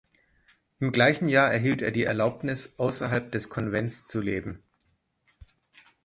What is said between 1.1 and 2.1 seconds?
Jahr erhielt er die